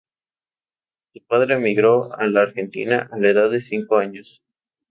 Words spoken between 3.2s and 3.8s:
edad de